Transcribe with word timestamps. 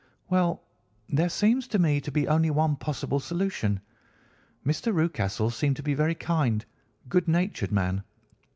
"Well, 0.31 0.63
there 1.07 1.29
seems 1.29 1.67
to 1.67 1.77
me 1.77 2.01
to 2.01 2.11
be 2.11 2.27
only 2.27 2.49
one 2.49 2.75
possible 2.75 3.19
solution. 3.19 3.81
Mr. 4.65 4.91
Rucastle 4.91 5.51
seemed 5.51 5.75
to 5.75 5.83
be 5.83 5.93
a 5.93 5.95
very 5.95 6.15
kind, 6.15 6.65
good 7.07 7.27
natured 7.27 7.71
man. 7.71 8.03